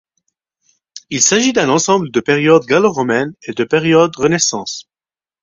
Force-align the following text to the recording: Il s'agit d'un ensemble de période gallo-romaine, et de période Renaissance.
Il 1.11 1.21
s'agit 1.21 1.53
d'un 1.53 1.69
ensemble 1.69 2.09
de 2.09 2.19
période 2.21 2.65
gallo-romaine, 2.65 3.35
et 3.43 3.53
de 3.53 3.63
période 3.63 4.15
Renaissance. 4.17 4.89